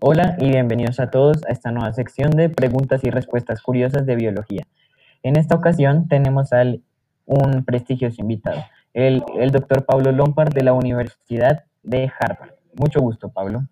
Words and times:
Hola 0.00 0.36
y 0.38 0.50
bienvenidos 0.50 1.00
a 1.00 1.10
todos 1.10 1.44
a 1.46 1.52
esta 1.52 1.70
nueva 1.70 1.92
sección 1.92 2.30
de 2.30 2.48
preguntas 2.48 3.04
y 3.04 3.10
respuestas 3.10 3.62
curiosas 3.62 4.06
de 4.06 4.16
biología. 4.16 4.64
En 5.22 5.36
esta 5.36 5.54
ocasión 5.54 6.08
tenemos 6.08 6.52
al 6.52 6.82
un 7.26 7.64
prestigioso 7.64 8.20
invitado, 8.20 8.62
el, 8.92 9.22
el 9.38 9.50
doctor 9.50 9.84
Pablo 9.84 10.12
Lompard 10.12 10.52
de 10.52 10.62
la 10.62 10.72
Universidad 10.72 11.64
de 11.82 12.10
Harvard. 12.18 12.50
Mucho 12.74 13.00
gusto, 13.00 13.30
Pablo. 13.30 13.66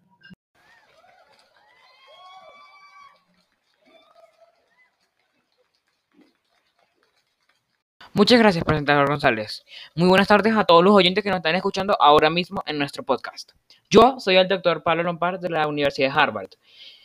Muchas 8.15 8.39
gracias, 8.39 8.63
presentador 8.63 9.09
González. 9.09 9.65
Muy 9.95 10.07
buenas 10.07 10.29
tardes 10.29 10.55
a 10.55 10.65
todos 10.65 10.85
los 10.85 10.93
oyentes 10.93 11.25
que 11.25 11.31
nos 11.31 11.39
están 11.39 11.55
escuchando 11.55 11.97
ahora 11.99 12.29
mismo 12.29 12.63
en 12.67 12.77
nuestro 12.79 13.03
podcast. 13.05 13.53
Yo 13.89 14.21
soy 14.21 14.37
el 14.37 14.49
doctor 14.49 14.83
Pablo 14.83 15.03
Lompard 15.03 15.41
de 15.41 15.49
la 15.49 15.67
Universidad 15.67 16.13
de 16.13 16.21
Harvard 16.21 16.51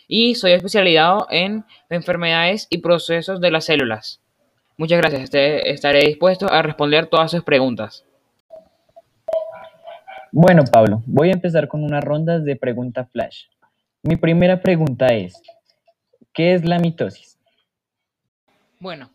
y 0.10 0.36
soy 0.36 0.52
especializado 0.52 1.26
en 1.30 1.64
enfermedades 1.90 2.68
y 2.70 2.80
procesos 2.80 3.40
de 3.40 3.52
las 3.52 3.64
células. 3.64 4.20
Muchas 4.76 4.98
gracias, 4.98 5.22
este, 5.22 5.72
estaré 5.72 6.02
dispuesto 6.02 6.52
a 6.52 6.62
responder 6.62 7.08
todas 7.08 7.32
sus 7.32 7.42
preguntas. 7.42 8.04
Bueno, 10.34 10.66
Pablo, 10.70 11.04
voy 11.06 11.30
a 11.30 11.36
empezar 11.36 11.70
con 11.70 11.86
unas 11.86 12.04
rondas 12.04 12.44
de 12.44 12.58
pregunta 12.58 13.06
flash. 13.06 13.46
Mi 14.04 14.18
primera 14.18 14.62
pregunta 14.62 15.08
es, 15.08 15.42
¿qué 16.34 16.54
es 16.54 16.66
la 16.66 16.80
mitosis? 16.80 17.37
Bueno, 18.80 19.12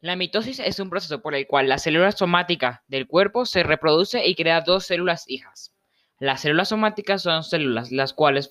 la 0.00 0.16
mitosis 0.16 0.58
es 0.58 0.80
un 0.80 0.88
proceso 0.88 1.20
por 1.20 1.34
el 1.34 1.46
cual 1.46 1.68
la 1.68 1.78
célula 1.78 2.12
somática 2.12 2.82
del 2.88 3.06
cuerpo 3.06 3.44
se 3.44 3.62
reproduce 3.62 4.26
y 4.26 4.34
crea 4.34 4.62
dos 4.62 4.86
células 4.86 5.24
hijas. 5.28 5.74
Las 6.18 6.40
células 6.40 6.68
somáticas 6.68 7.22
son 7.22 7.42
células 7.42 7.92
las 7.92 8.14
cuales 8.14 8.48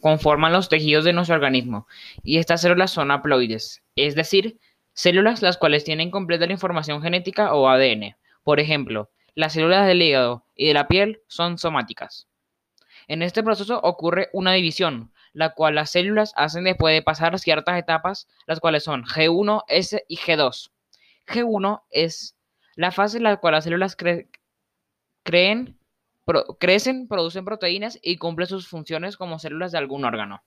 conforman 0.00 0.52
los 0.52 0.68
tejidos 0.68 1.04
de 1.04 1.12
nuestro 1.14 1.34
organismo 1.34 1.88
y 2.22 2.38
estas 2.38 2.60
células 2.60 2.90
son 2.90 3.10
haploides, 3.10 3.82
es 3.96 4.14
decir, 4.14 4.60
células 4.92 5.42
las 5.42 5.56
cuales 5.56 5.84
tienen 5.84 6.10
completa 6.10 6.46
la 6.46 6.52
información 6.52 7.02
genética 7.02 7.54
o 7.54 7.68
ADN. 7.68 8.14
Por 8.44 8.60
ejemplo, 8.60 9.10
las 9.34 9.54
células 9.54 9.86
del 9.86 10.02
hígado 10.02 10.46
y 10.54 10.68
de 10.68 10.74
la 10.74 10.86
piel 10.86 11.22
son 11.26 11.58
somáticas. 11.58 12.28
En 13.08 13.22
este 13.22 13.42
proceso 13.42 13.80
ocurre 13.82 14.28
una 14.32 14.52
división, 14.52 15.10
la 15.34 15.50
cual 15.50 15.74
las 15.74 15.90
células 15.90 16.32
hacen 16.36 16.64
después 16.64 16.94
de 16.94 17.02
pasar 17.02 17.38
ciertas 17.38 17.78
etapas, 17.78 18.26
las 18.46 18.60
cuales 18.60 18.84
son 18.84 19.04
G1, 19.04 19.64
S 19.68 20.02
y 20.08 20.16
G2. 20.16 20.70
G1 21.26 21.82
es 21.90 22.36
la 22.76 22.92
fase 22.92 23.18
en 23.18 23.24
la 23.24 23.36
cual 23.36 23.52
las 23.52 23.64
células 23.64 23.96
creen, 23.96 25.78
crecen, 26.58 27.08
producen 27.08 27.44
proteínas 27.44 27.98
y 28.02 28.16
cumplen 28.16 28.48
sus 28.48 28.68
funciones 28.68 29.16
como 29.16 29.38
células 29.38 29.72
de 29.72 29.78
algún 29.78 30.04
órgano. 30.04 30.42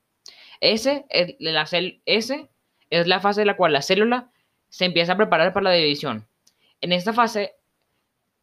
S 0.61 1.05
la 1.39 1.67
S 2.05 2.49
es 2.89 3.07
la 3.07 3.19
fase 3.19 3.41
en 3.41 3.47
la 3.47 3.57
cual 3.57 3.73
la 3.73 3.81
célula 3.81 4.31
se 4.69 4.85
empieza 4.85 5.13
a 5.13 5.17
preparar 5.17 5.53
para 5.53 5.65
la 5.65 5.73
división. 5.73 6.27
En 6.81 6.93
esta 6.93 7.13
fase 7.13 7.55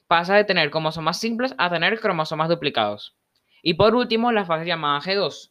pasa 0.06 0.36
de 0.36 0.44
tener 0.44 0.70
cromosomas 0.70 1.18
simples 1.18 1.54
a 1.56 1.70
tener 1.70 1.98
cromosomas 2.00 2.48
duplicados. 2.48 3.16
Y 3.62 3.74
por 3.74 3.94
último, 3.94 4.30
la 4.30 4.44
fase 4.44 4.66
llamada 4.66 5.00
G2. 5.00 5.50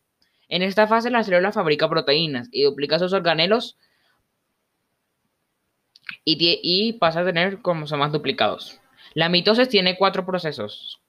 En 0.53 0.61
esta 0.61 0.85
fase 0.85 1.09
la 1.09 1.23
célula 1.23 1.51
fabrica 1.51 1.89
proteínas 1.89 2.47
y 2.51 2.61
duplica 2.61 2.99
sus 2.99 3.11
organelos 3.11 3.75
y, 6.23 6.93
pasa 6.99 7.21
a 7.21 7.25
tener 7.25 7.63
cromosomas 7.63 8.11
duplicados. 8.11 8.79
La 9.15 9.29
mitosis 9.29 9.67
tiene 9.67 9.97
cuatro 9.97 10.27
procesos 10.27 11.01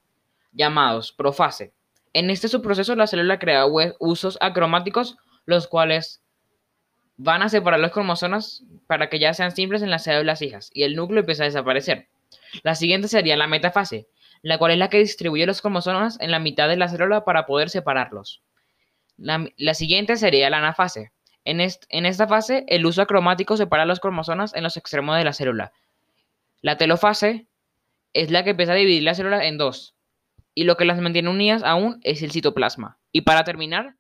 llamados 0.53 1.13
profase. 1.13 1.75
En 2.15 2.31
este 2.31 2.49
subproceso 2.49 2.97
la 2.97 3.07
célula 3.07 3.39
crea 3.39 3.67
usos 3.99 4.39
acromáticos, 4.41 5.19
los 5.45 5.69
cuales 5.69 6.23
van 7.19 7.43
a 7.43 7.51
separar 7.51 7.81
los 7.81 7.93
cromosomas 7.93 8.65
para 8.87 9.11
que 9.11 9.19
ya 9.19 9.35
sean 9.35 9.55
simples 9.55 9.83
en 9.83 9.91
las 9.91 10.05
células 10.05 10.41
hijas 10.41 10.71
y 10.73 10.85
el 10.85 10.97
núcleo 10.97 11.21
empieza 11.21 11.43
a 11.43 11.49
desaparecer. 11.49 12.09
La 12.63 12.75
siguiente 12.75 13.09
sería 13.09 13.37
la 13.37 13.47
metafase, 13.47 14.09
la 14.41 14.57
cual 14.57 14.73
es 14.73 14.79
la 14.79 14.89
que 14.89 15.01
distribuye 15.01 15.45
los 15.45 15.61
cromosomas 15.61 16.19
en 16.23 16.31
la 16.31 16.39
mitad 16.39 16.67
de 16.67 16.79
la 16.79 16.89
célula 16.89 17.27
para 17.27 17.45
poder 17.45 17.69
separarlos. 17.69 18.43
La, 19.17 19.75
siguiente 19.75 20.17
sería 20.17 20.51
la 20.51 20.59
anafase. 20.59 21.13
En, 21.45 21.61
esta 21.61 22.27
fase, 22.27 22.65
el 22.69 22.87
uso 22.87 23.03
acromático 23.03 23.57
separa 23.57 23.85
los 23.85 24.01
cromosomas 24.01 24.55
en 24.55 24.63
los 24.63 24.77
extremos 24.77 25.17
de 25.17 25.25
la 25.25 25.33
célula. 25.33 25.73
La 26.63 26.77
telofase 26.77 27.47
es 28.13 28.31
la 28.31 28.45
que 28.45 28.51
empieza 28.51 28.73
a 28.73 28.77
dividir 28.77 29.03
la 29.03 29.15
célula 29.15 29.45
en 29.47 29.59
dos. 29.59 29.95
Y 30.55 30.65
lo 30.65 30.77
que 30.77 30.85
las 30.85 31.01
mantiene 31.01 31.29
unidas 31.29 31.63
aún 31.65 32.01
es 32.03 32.23
el 32.23 32.31
citoplasma. 32.31 32.99
Y 33.13 33.23
para 33.23 33.45
terminar, 33.45 33.97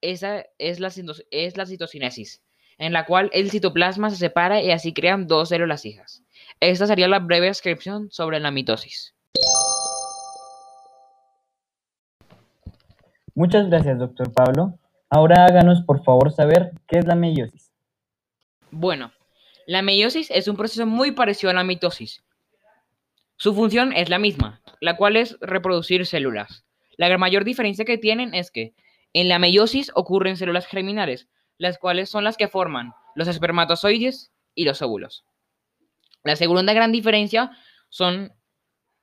esa 0.00 0.44
es 0.58 0.80
la, 0.80 0.92
es 1.30 1.56
la 1.56 1.66
citocinesis, 1.66 2.42
en 2.78 2.92
la 2.92 3.06
cual 3.06 3.30
el 3.32 3.50
citoplasma 3.50 4.10
se 4.10 4.16
separa 4.16 4.62
y 4.62 4.70
así 4.70 4.92
crean 4.92 5.26
dos 5.26 5.48
células 5.48 5.84
hijas. 5.84 6.22
Esta 6.60 6.86
sería 6.86 7.08
la 7.08 7.18
breve 7.18 7.46
descripción 7.46 8.10
sobre 8.10 8.38
la 8.38 8.50
mitosis. 8.50 9.14
Muchas 13.34 13.68
gracias, 13.68 13.98
doctor 13.98 14.32
Pablo. 14.32 14.78
Ahora 15.10 15.44
háganos 15.44 15.82
por 15.82 16.04
favor 16.04 16.32
saber 16.32 16.70
qué 16.86 16.98
es 16.98 17.06
la 17.06 17.16
meiosis. 17.16 17.72
Bueno, 18.70 19.12
la 19.66 19.82
meiosis 19.82 20.30
es 20.30 20.46
un 20.46 20.56
proceso 20.56 20.86
muy 20.86 21.12
parecido 21.12 21.50
a 21.50 21.54
la 21.54 21.64
mitosis. 21.64 22.22
Su 23.36 23.52
función 23.52 23.92
es 23.92 24.08
la 24.08 24.20
misma, 24.20 24.62
la 24.80 24.96
cual 24.96 25.16
es 25.16 25.36
reproducir 25.40 26.06
células. 26.06 26.64
La 26.96 27.18
mayor 27.18 27.44
diferencia 27.44 27.84
que 27.84 27.98
tienen 27.98 28.34
es 28.34 28.52
que 28.52 28.74
en 29.12 29.28
la 29.28 29.40
meiosis 29.40 29.90
ocurren 29.96 30.36
células 30.36 30.66
germinales, 30.66 31.28
las 31.58 31.78
cuales 31.78 32.08
son 32.08 32.22
las 32.22 32.36
que 32.36 32.46
forman 32.46 32.92
los 33.16 33.26
espermatozoides 33.26 34.32
y 34.54 34.64
los 34.64 34.80
óvulos. 34.80 35.24
La 36.22 36.36
segunda 36.36 36.72
gran 36.72 36.92
diferencia 36.92 37.50
son 37.88 38.32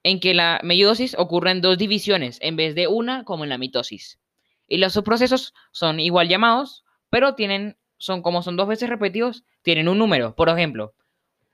en 0.03 0.19
que 0.19 0.33
la 0.33 0.61
meiosis 0.63 1.15
ocurre 1.17 1.51
en 1.51 1.61
dos 1.61 1.77
divisiones 1.77 2.39
en 2.41 2.55
vez 2.55 2.75
de 2.75 2.87
una 2.87 3.23
como 3.25 3.43
en 3.43 3.49
la 3.49 3.57
mitosis. 3.57 4.20
Y 4.71 4.77
los 4.77 4.93
subprocesos 4.93 5.53
son 5.71 5.99
igual 5.99 6.29
llamados, 6.29 6.85
pero 7.09 7.35
tienen, 7.35 7.75
son 7.97 8.21
como 8.21 8.41
son 8.41 8.55
dos 8.55 8.69
veces 8.69 8.87
repetidos, 8.87 9.43
tienen 9.63 9.89
un 9.89 9.97
número. 9.97 10.33
Por 10.33 10.47
ejemplo, 10.47 10.93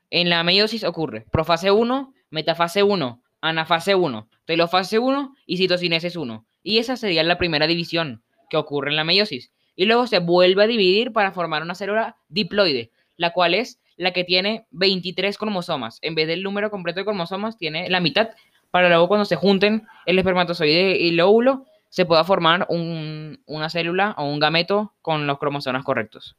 en 0.08 0.30
la 0.30 0.44
meiosis 0.44 0.84
ocurre 0.84 1.26
profase 1.32 1.72
1, 1.72 2.14
metafase 2.30 2.84
1, 2.84 3.20
anafase 3.40 3.96
1, 3.96 4.28
telofase 4.44 5.00
1 5.00 5.34
y 5.46 5.56
citocinesis 5.56 6.14
1. 6.14 6.46
Y 6.62 6.78
esa 6.78 6.96
sería 6.96 7.24
la 7.24 7.38
primera 7.38 7.66
división 7.66 8.22
que 8.48 8.56
ocurre 8.56 8.90
en 8.90 8.96
la 8.96 9.02
meiosis. 9.02 9.50
Y 9.74 9.86
luego 9.86 10.06
se 10.06 10.20
vuelve 10.20 10.62
a 10.62 10.68
dividir 10.68 11.12
para 11.12 11.32
formar 11.32 11.64
una 11.64 11.74
célula 11.74 12.18
diploide, 12.28 12.92
la 13.16 13.32
cual 13.32 13.54
es 13.54 13.80
la 13.96 14.12
que 14.12 14.22
tiene 14.22 14.68
23 14.70 15.36
cromosomas. 15.38 15.98
En 16.02 16.14
vez 16.14 16.28
del 16.28 16.44
número 16.44 16.70
completo 16.70 17.00
de 17.00 17.04
cromosomas, 17.04 17.58
tiene 17.58 17.90
la 17.90 17.98
mitad 17.98 18.28
para 18.70 18.88
luego 18.88 19.08
cuando 19.08 19.24
se 19.24 19.34
junten 19.34 19.88
el 20.06 20.20
espermatozoide 20.20 20.98
y 20.98 21.08
el 21.08 21.20
óvulo, 21.20 21.64
se 21.88 22.04
pueda 22.04 22.24
formar 22.24 22.66
una 22.68 23.70
célula 23.70 24.14
o 24.18 24.24
un 24.24 24.38
gameto 24.38 24.94
con 25.02 25.26
los 25.26 25.38
cromosomas 25.38 25.84
correctos. 25.84 26.36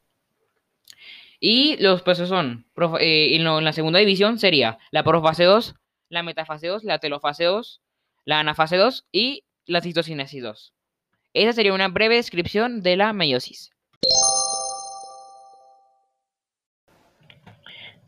Y 1.40 1.76
los 1.82 2.02
procesos 2.02 2.28
son, 2.28 2.66
eh, 3.00 3.34
en, 3.34 3.44
la 3.64 3.72
segunda 3.72 3.98
división 3.98 4.38
sería 4.38 4.78
la 4.90 5.02
profase 5.02 5.44
2, 5.44 5.74
la 6.10 6.22
metafase 6.22 6.66
2, 6.66 6.84
la 6.84 6.98
telofase 6.98 7.44
2, 7.44 7.80
la 8.26 8.40
anafase 8.40 8.76
2 8.76 9.06
y 9.10 9.44
la 9.64 9.80
citocinesis 9.80 10.42
2. 10.42 10.74
Esa 11.32 11.52
sería 11.52 11.72
una 11.72 11.88
breve 11.88 12.16
descripción 12.16 12.82
de 12.82 12.96
la 12.96 13.12
meiosis. 13.12 13.70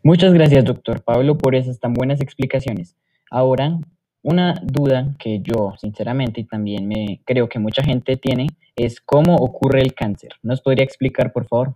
Muchas 0.02 0.34
gracias, 0.34 0.64
doctor 0.64 1.02
Pablo, 1.02 1.38
por 1.38 1.54
esas 1.54 1.78
tan 1.78 1.94
buenas 1.94 2.20
explicaciones. 2.20 2.96
Ahora 3.30 3.78
una 4.22 4.54
duda 4.62 5.08
que 5.18 5.40
yo, 5.40 5.74
sinceramente, 5.78 6.40
y 6.40 6.44
también 6.44 6.86
me 6.86 7.20
creo 7.24 7.48
que 7.48 7.58
mucha 7.58 7.82
gente 7.82 8.16
tiene, 8.16 8.46
es 8.76 9.00
cómo 9.00 9.36
ocurre 9.36 9.82
el 9.82 9.94
cáncer. 9.94 10.34
¿Nos 10.42 10.60
podría 10.60 10.84
explicar, 10.84 11.32
por 11.32 11.46
favor? 11.46 11.74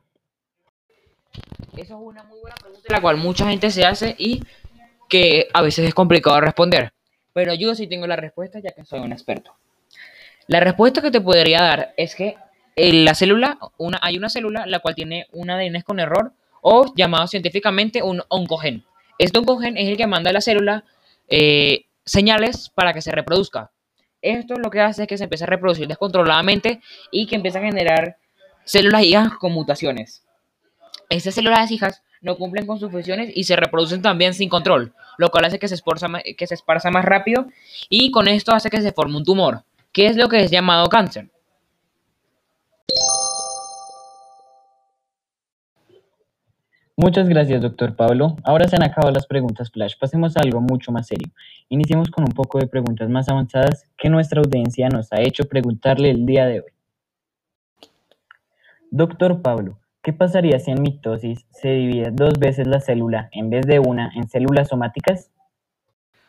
Esa 1.76 1.94
es 1.94 2.00
una 2.00 2.22
muy 2.22 2.40
buena 2.40 2.56
pregunta, 2.56 2.88
la 2.88 3.00
cual 3.00 3.16
mucha 3.16 3.48
gente 3.48 3.70
se 3.70 3.84
hace 3.84 4.14
y 4.18 4.42
que 5.08 5.48
a 5.52 5.62
veces 5.62 5.86
es 5.86 5.94
complicado 5.94 6.40
responder. 6.40 6.92
Pero 7.32 7.52
yo 7.54 7.74
sí 7.74 7.86
tengo 7.86 8.06
la 8.06 8.16
respuesta, 8.16 8.60
ya 8.60 8.70
que 8.70 8.84
soy 8.84 9.00
un 9.00 9.12
experto. 9.12 9.54
La 10.46 10.60
respuesta 10.60 11.02
que 11.02 11.10
te 11.10 11.20
podría 11.20 11.60
dar 11.60 11.94
es 11.96 12.14
que 12.14 12.36
en 12.76 13.04
la 13.04 13.14
célula, 13.14 13.58
hay 14.00 14.16
una 14.16 14.28
célula 14.28 14.66
la 14.66 14.78
cual 14.78 14.94
tiene 14.94 15.26
un 15.32 15.50
ADN 15.50 15.80
con 15.82 15.98
error 15.98 16.32
o 16.60 16.92
llamado 16.94 17.26
científicamente 17.26 18.02
un 18.02 18.22
oncogen. 18.28 18.84
Este 19.18 19.38
oncogen 19.38 19.76
es 19.76 19.88
el 19.88 19.96
que 19.96 20.06
manda 20.06 20.30
a 20.30 20.32
la 20.32 20.40
célula 20.40 20.84
eh, 21.28 21.85
señales 22.06 22.70
para 22.70 22.92
que 22.94 23.02
se 23.02 23.12
reproduzca. 23.12 23.72
Esto 24.22 24.54
lo 24.54 24.70
que 24.70 24.80
hace 24.80 25.02
es 25.02 25.08
que 25.08 25.18
se 25.18 25.24
empiece 25.24 25.44
a 25.44 25.48
reproducir 25.48 25.86
descontroladamente 25.86 26.80
y 27.10 27.26
que 27.26 27.36
empiece 27.36 27.58
a 27.58 27.62
generar 27.62 28.16
células 28.64 29.02
hijas 29.02 29.28
con 29.38 29.52
mutaciones. 29.52 30.24
Estas 31.10 31.34
células 31.34 31.70
hijas 31.70 32.02
no 32.22 32.36
cumplen 32.36 32.66
con 32.66 32.80
sus 32.80 32.90
funciones 32.90 33.30
y 33.34 33.44
se 33.44 33.56
reproducen 33.56 34.02
también 34.02 34.34
sin 34.34 34.48
control, 34.48 34.94
lo 35.18 35.30
cual 35.30 35.44
hace 35.44 35.58
que 35.58 35.68
se, 35.68 35.76
que 36.36 36.46
se 36.46 36.54
esparza 36.54 36.90
más 36.90 37.04
rápido 37.04 37.46
y 37.88 38.10
con 38.10 38.26
esto 38.26 38.52
hace 38.52 38.70
que 38.70 38.80
se 38.80 38.92
forme 38.92 39.18
un 39.18 39.24
tumor, 39.24 39.62
que 39.92 40.06
es 40.06 40.16
lo 40.16 40.28
que 40.28 40.40
es 40.40 40.50
llamado 40.50 40.88
cáncer. 40.88 41.30
Muchas 46.98 47.28
gracias, 47.28 47.60
doctor 47.60 47.94
Pablo. 47.94 48.36
Ahora 48.42 48.68
se 48.68 48.76
han 48.76 48.82
acabado 48.82 49.12
las 49.12 49.26
preguntas 49.26 49.70
flash. 49.70 49.92
Pasemos 50.00 50.34
a 50.34 50.40
algo 50.40 50.62
mucho 50.62 50.92
más 50.92 51.06
serio. 51.06 51.28
Iniciemos 51.68 52.08
con 52.08 52.24
un 52.24 52.32
poco 52.32 52.58
de 52.58 52.68
preguntas 52.68 53.10
más 53.10 53.28
avanzadas 53.28 53.84
que 53.98 54.08
nuestra 54.08 54.40
audiencia 54.40 54.88
nos 54.88 55.12
ha 55.12 55.20
hecho 55.20 55.44
preguntarle 55.44 56.08
el 56.08 56.24
día 56.24 56.46
de 56.46 56.60
hoy. 56.60 56.70
Doctor 58.90 59.42
Pablo, 59.42 59.78
¿qué 60.02 60.14
pasaría 60.14 60.58
si 60.58 60.70
en 60.70 60.80
mitosis 60.80 61.44
se 61.50 61.68
divide 61.68 62.08
dos 62.12 62.38
veces 62.38 62.66
la 62.66 62.80
célula 62.80 63.28
en 63.32 63.50
vez 63.50 63.66
de 63.66 63.78
una 63.78 64.10
en 64.14 64.26
células 64.30 64.68
somáticas? 64.68 65.30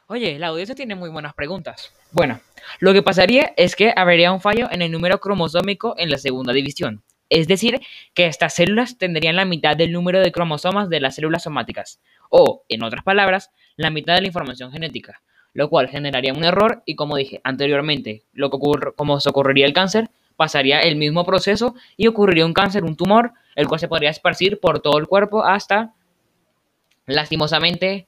Oye, 0.08 0.38
la 0.38 0.48
audiencia 0.48 0.76
tiene 0.76 0.96
muy 0.96 1.10
buenas 1.10 1.34
preguntas. 1.34 1.94
Bueno, 2.12 2.42
lo 2.80 2.92
que 2.92 3.02
pasaría 3.02 3.54
es 3.56 3.78
que 3.78 3.94
habría 3.96 4.34
un 4.34 4.42
fallo 4.42 4.68
en 4.70 4.82
el 4.82 4.92
número 4.92 5.20
cromosómico 5.20 5.96
en 5.98 6.10
la 6.10 6.18
segunda 6.18 6.52
división. 6.52 7.04
Es 7.30 7.48
decir, 7.48 7.82
que 8.14 8.28
estas 8.28 8.54
células 8.54 8.98
tendrían 8.98 9.36
la 9.36 9.46
mitad 9.46 9.76
del 9.76 9.92
número 9.92 10.20
de 10.20 10.32
cromosomas 10.32 10.90
de 10.90 11.00
las 11.00 11.16
células 11.16 11.44
somáticas, 11.44 12.00
o, 12.30 12.64
en 12.70 12.84
otras 12.84 13.04
palabras, 13.04 13.52
la 13.76 13.90
mitad 13.90 14.16
de 14.16 14.22
la 14.22 14.28
información 14.28 14.72
genética, 14.72 15.22
lo 15.54 15.70
cual 15.70 15.90
generaría 15.90 16.34
un 16.34 16.44
error 16.44 16.84
y, 16.86 16.96
como 16.96 17.18
dije 17.18 17.42
anteriormente, 17.44 18.24
lo 18.34 18.50
que 18.50 18.58
ocurre, 18.58 18.92
como 18.96 19.20
se 19.20 19.30
ocurriría 19.30 19.66
el 19.66 19.74
cáncer, 19.74 20.10
pasaría 20.36 20.80
el 20.80 20.96
mismo 20.96 21.26
proceso 21.26 21.76
y 21.98 22.08
ocurriría 22.08 22.46
un 22.46 22.54
cáncer, 22.54 22.84
un 22.84 22.96
tumor, 22.96 23.34
el 23.56 23.68
cual 23.68 23.80
se 23.80 23.88
podría 23.88 24.12
esparcir 24.12 24.60
por 24.60 24.80
todo 24.80 24.98
el 25.00 25.08
cuerpo 25.08 25.44
hasta, 25.44 25.94
lastimosamente, 27.08 28.08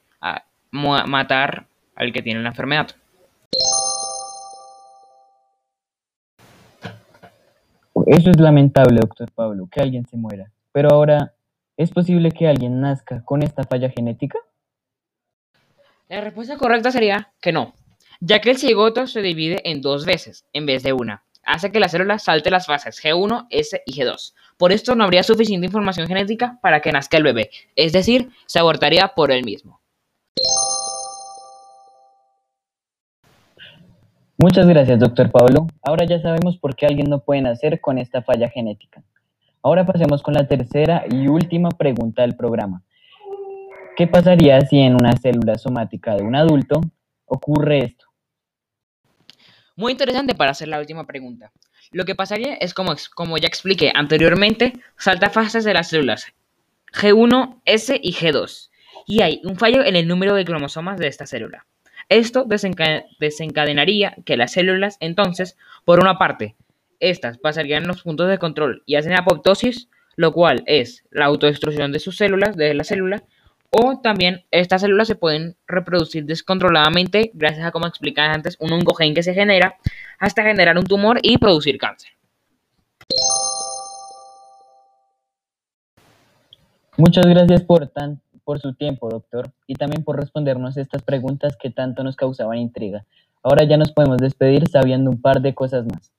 matar 0.71 1.67
al 1.95 2.13
que 2.13 2.21
tiene 2.21 2.41
la 2.41 2.49
enfermedad. 2.49 2.95
Eso 8.09 8.31
es 8.31 8.39
lamentable, 8.39 9.01
doctor 9.01 9.31
Pablo, 9.31 9.69
que 9.71 9.81
alguien 9.81 10.03
se 10.07 10.17
muera. 10.17 10.51
Pero 10.71 10.89
ahora, 10.89 11.35
¿es 11.77 11.91
posible 11.91 12.31
que 12.31 12.47
alguien 12.47 12.81
nazca 12.81 13.23
con 13.23 13.43
esta 13.43 13.63
falla 13.65 13.91
genética? 13.91 14.39
La 16.07 16.19
respuesta 16.19 16.57
correcta 16.57 16.89
sería 16.89 17.31
que 17.39 17.51
no, 17.51 17.75
ya 18.19 18.41
que 18.41 18.49
el 18.49 18.57
cigoto 18.57 19.05
se 19.05 19.21
divide 19.21 19.61
en 19.63 19.83
dos 19.83 20.07
veces 20.07 20.43
en 20.53 20.65
vez 20.65 20.81
de 20.81 20.93
una. 20.93 21.23
Hace 21.43 21.71
que 21.71 21.79
la 21.79 21.87
célula 21.87 22.17
salte 22.17 22.49
las 22.49 22.65
fases 22.65 22.99
G1, 22.99 23.45
S 23.51 23.83
y 23.85 23.93
G2. 23.93 24.33
Por 24.57 24.71
esto 24.71 24.95
no 24.95 25.03
habría 25.03 25.21
suficiente 25.21 25.67
información 25.67 26.07
genética 26.07 26.57
para 26.63 26.81
que 26.81 26.91
nazca 26.91 27.17
el 27.17 27.23
bebé, 27.23 27.51
es 27.75 27.93
decir, 27.93 28.31
se 28.47 28.57
abortaría 28.57 29.09
por 29.09 29.31
él 29.31 29.43
mismo. 29.43 29.78
Muchas 34.41 34.67
gracias, 34.67 34.97
doctor 34.99 35.29
Pablo. 35.31 35.67
Ahora 35.81 36.05
ya 36.05 36.21
sabemos 36.21 36.57
por 36.57 36.73
qué 36.73 36.85
alguien 36.85 37.09
no 37.09 37.19
puede 37.19 37.41
nacer 37.41 37.81
con 37.81 37.97
esta 37.97 38.21
falla 38.21 38.47
genética. 38.47 39.03
Ahora 39.61 39.85
pasemos 39.85 40.23
con 40.23 40.33
la 40.33 40.47
tercera 40.47 41.03
y 41.11 41.27
última 41.27 41.67
pregunta 41.71 42.21
del 42.21 42.37
programa. 42.37 42.81
¿Qué 43.97 44.07
pasaría 44.07 44.61
si 44.61 44.79
en 44.79 44.93
una 44.93 45.11
célula 45.17 45.57
somática 45.57 46.15
de 46.15 46.23
un 46.23 46.37
adulto 46.37 46.79
ocurre 47.25 47.79
esto? 47.79 48.05
Muy 49.75 49.91
interesante 49.91 50.33
para 50.35 50.51
hacer 50.51 50.69
la 50.69 50.79
última 50.79 51.05
pregunta. 51.05 51.51
Lo 51.91 52.05
que 52.05 52.15
pasaría 52.15 52.53
es 52.53 52.73
como, 52.73 52.95
como 53.13 53.37
ya 53.37 53.47
expliqué 53.49 53.91
anteriormente, 53.93 54.71
salta 54.97 55.29
fases 55.29 55.65
de 55.65 55.73
las 55.73 55.89
células 55.89 56.27
G1, 56.93 57.59
S 57.65 57.99
y 58.01 58.13
G2. 58.13 58.69
Y 59.05 59.21
hay 59.21 59.41
un 59.43 59.57
fallo 59.57 59.83
en 59.83 59.97
el 59.97 60.07
número 60.07 60.33
de 60.33 60.45
cromosomas 60.45 60.97
de 60.97 61.07
esta 61.07 61.25
célula. 61.27 61.65
Esto 62.09 62.45
desencadenaría 62.45 64.15
que 64.25 64.35
las 64.35 64.53
células, 64.53 64.97
entonces, 64.99 65.57
por 65.85 65.99
una 65.99 66.17
parte, 66.17 66.55
estas 66.99 67.37
pasarían 67.37 67.85
los 67.85 68.01
puntos 68.01 68.27
de 68.27 68.39
control 68.39 68.81
y 68.87 68.95
hacen 68.95 69.13
apoptosis, 69.13 69.89
lo 70.15 70.33
cual 70.33 70.63
es 70.65 71.05
la 71.11 71.25
autodestrucción 71.25 71.91
de 71.91 71.99
sus 71.99 72.17
células, 72.17 72.57
de 72.57 72.73
la 72.73 72.83
célula, 72.83 73.23
o 73.69 73.99
también 74.01 74.43
estas 74.49 74.81
células 74.81 75.07
se 75.07 75.15
pueden 75.15 75.55
reproducir 75.67 76.25
descontroladamente 76.25 77.29
gracias 77.35 77.67
a, 77.67 77.71
como 77.71 77.85
explicaba 77.85 78.33
antes, 78.33 78.57
un 78.59 78.73
oncogen 78.73 79.13
que 79.13 79.21
se 79.21 79.35
genera 79.35 79.75
hasta 80.17 80.41
generar 80.41 80.77
un 80.79 80.85
tumor 80.85 81.19
y 81.21 81.37
producir 81.37 81.77
cáncer. 81.77 82.09
Muchas 86.97 87.27
gracias 87.27 87.61
por 87.61 87.87
tan 87.87 88.19
por 88.49 88.59
su 88.59 88.73
tiempo, 88.73 89.09
doctor, 89.09 89.51
y 89.67 89.75
también 89.75 90.03
por 90.03 90.17
respondernos 90.17 90.75
estas 90.75 91.03
preguntas 91.03 91.55
que 91.55 91.69
tanto 91.69 92.03
nos 92.03 92.15
causaban 92.15 92.57
intriga. 92.57 93.05
Ahora 93.43 93.63
ya 93.63 93.77
nos 93.77 93.91
podemos 93.91 94.17
despedir 94.17 94.67
sabiendo 94.67 95.11
un 95.11 95.21
par 95.21 95.39
de 95.39 95.53
cosas 95.53 95.85
más. 95.85 96.11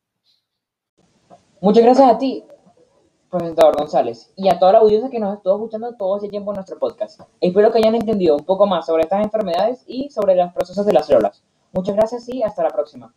Muchas 1.60 1.82
gracias 1.82 2.08
a 2.08 2.18
ti, 2.18 2.44
presentador 3.32 3.76
González, 3.76 4.32
y 4.36 4.48
a 4.48 4.60
toda 4.60 4.74
la 4.74 4.78
audiencia 4.78 5.10
que 5.10 5.18
nos 5.18 5.38
estuvo 5.38 5.54
escuchando 5.56 5.96
todo 5.96 6.18
ese 6.18 6.28
tiempo 6.28 6.52
en 6.52 6.58
nuestro 6.58 6.78
podcast. 6.78 7.20
Espero 7.40 7.72
que 7.72 7.78
hayan 7.78 7.96
entendido 7.96 8.36
un 8.36 8.44
poco 8.44 8.64
más 8.64 8.86
sobre 8.86 9.02
estas 9.02 9.24
enfermedades 9.24 9.82
y 9.88 10.08
sobre 10.10 10.36
los 10.36 10.52
procesos 10.52 10.86
de 10.86 10.92
las 10.92 11.06
células. 11.06 11.42
Muchas 11.72 11.96
gracias 11.96 12.28
y 12.28 12.44
hasta 12.44 12.62
la 12.62 12.70
próxima. 12.70 13.12